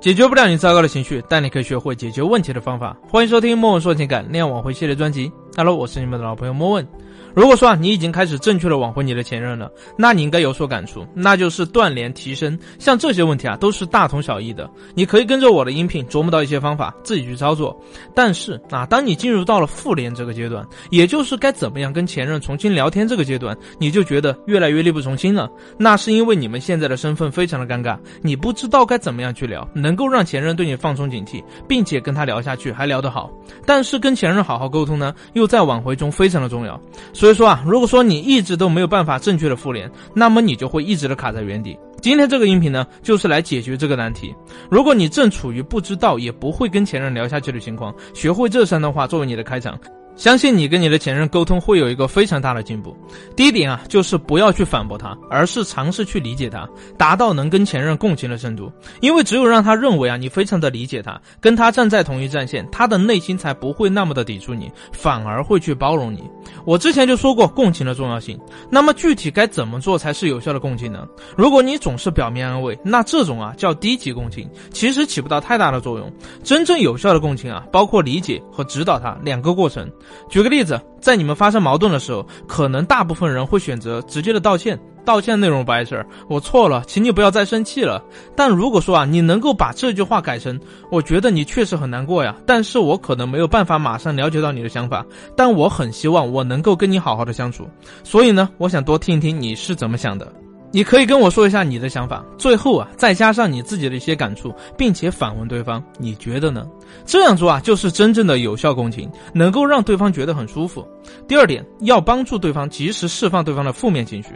[0.00, 2.96] 解决不了你糟糕的情绪，但你可以学会解决问题的方法。
[3.06, 5.30] 欢迎收听莫问说情感恋爱挽回系列专辑。
[5.60, 6.88] Hello，我是你们的老朋友莫问。
[7.34, 12.58] 如果说啊，你已经开始正确的挽回你的前任了，那你应该有所感触，那就是断联提升。
[12.78, 14.68] 像这些问题啊，都是大同小异的。
[14.94, 17.78] 你可以跟着我的音频琢磨到一些方法，自己去操作。
[18.16, 25.48] 但是啊，当你进入到了复联这个阶段，也就是该怎么样跟前任重新聊天这个阶段，你就觉得越来越力不从心了。
[25.78, 33.30] 那是因为你们现在的身份非常的尴尬，你不知道该怎么样去聊，能够让前任对你放松警惕，并且跟他聊下去还聊得好。
[33.64, 36.80] 但是跟前任好好沟通呢，又在挽回中非常的重要。
[37.12, 41.76] 所以说啊，如果说你一直都没有办法正确的复联，那么你就会一直的卡在原地。
[42.00, 44.32] 今天这个音频呢，就是来解决这个难题。
[44.70, 49.76] 如果你正处于不知道也不会跟前任聊下去的情况，学会这三段话作为你的开场。
[50.20, 52.94] 相信你跟你的前任沟通会有一个非常大的进步。
[53.34, 58.70] 第一点啊，就是不要去反驳他，而是尝试去理解他，达到能跟前任共情的程度。
[59.00, 66.22] 因为只有让他认为啊，你非常的理解他，跟他站在同一战线，他的内心才不会那么的抵触你，反而会去包容你。
[66.64, 68.38] 我之前就说过共情的重要性。
[68.70, 71.06] 那么具体该怎么做才是有效的共情呢？
[71.36, 76.12] 如果你总是表面安慰，那这种啊叫低级共情，其实起不到太大的作用。
[76.42, 79.90] 真正有效的共情啊，包括理解和指导他两个过程。
[80.28, 88.02] 举个例子，在你们发生矛盾的时候，可能大部分人会选择直接的道歉，道歉内容不碍事儿，我错了，请你不要再生气了。
[88.36, 90.58] 但如果说啊，你能够把这句话改成，
[90.90, 95.04] 我觉得你确实很难过呀，但是我可能没有办法马上了解到你的想法，
[95.36, 97.68] 但我很希望我能够跟你好好的相处，
[98.04, 100.32] 所以呢，我想多听一听你是怎么想的。
[100.72, 106.64] 你可以跟我说一下你的想法，最后啊再加上你自己的一些感触，并且反问对方，你觉得呢？
[107.04, 110.86] 这样做啊就是真正的有效共情，能够让对方觉得很舒服。
[111.26, 114.30] 第二点，要帮助对方及时释放对方的负面情绪。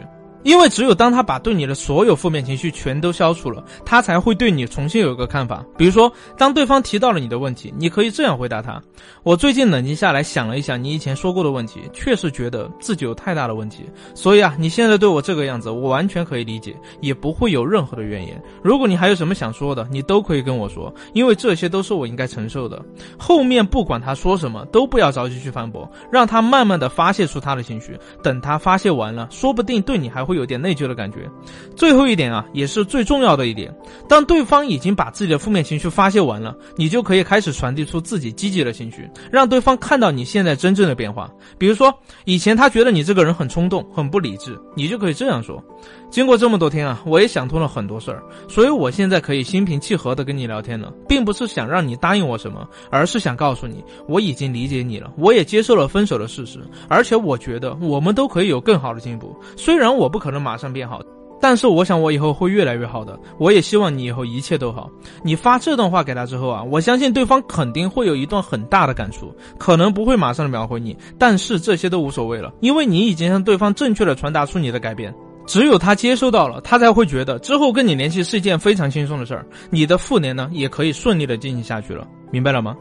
[0.45, 5.65] 因为只有当他把对你的所有负面情绪全都消除了，他才会对你重新有一个看法。
[5.75, 8.79] 比如说，当对方提到了你的问题，你可以这样回答他：
[9.23, 13.85] 我最近冷静下来想了一想，你以前说过的问题，确实觉得自己有太大的问题。
[14.13, 18.39] 所以啊，你现在对我这个样子，我完全可以理解，也不会有任何的怨言。
[18.61, 22.79] 如果你还有什么想说的，你都可以跟我说，因为这些都是我应该承受的。
[23.17, 27.97] 后面不管他说什么，都不要着急去反驳，让他慢慢的发泄出他的情绪。
[28.21, 30.45] 等他发泄完了，说不定对你还会会。
[30.45, 31.27] 有点内疚的感觉。
[31.75, 33.73] 最后一点啊，也是最重要的一点，
[34.07, 41.31] 当对方已经把自己的负面情绪发泄完了，你就可以开始传递出自己积极的情绪，让对方看到你现在真正的变化。
[41.57, 41.91] 比如说，
[42.25, 45.63] 以前他觉得你这个人很冲动、很不理智，你就可以这样说：
[46.11, 59.35] 经过这么多天啊，我也想通了很多事儿，所以我现在可以心平气和的跟你聊天了，并不是想让你答应我什么，而是想告诉你，我已经理解你了，我也接受了分手的事实，而且我觉得我们都可以有更好的进步。
[59.55, 60.99] 虽然我不可能马上变好，
[61.39, 63.15] 但是我想我以后会越来越好的。
[63.37, 64.89] 我也希望你以后一切都好。
[65.21, 75.13] 你发这段话给他之后啊，我相信对方肯定会有一段很大的感触，可能不会马上秒回你，但是这些都无所谓了，因为你已经向对方正确的传达出你的改变。
[75.45, 79.45] 只有他接收到了，他才会觉得之后跟你联系是一件非常轻松的事儿。
[79.69, 82.75] 你的复联呢，也可以顺利的进行下去了，明白了吗？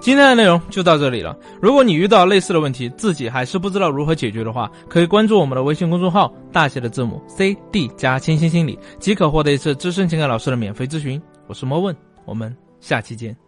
[0.00, 1.36] 今天的内容就到这里了。
[1.60, 11.20] 如果你遇到类似的问题，自己还是不知道如何解决的话，可以关注我们的微信公众号，大写的字母 C D 加清新心理，即可获得一次资深情感老师的免费咨询。
[11.46, 11.94] 我是莫问，
[12.24, 13.47] 我们下期见。